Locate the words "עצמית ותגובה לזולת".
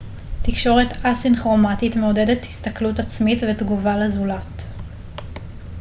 2.99-4.63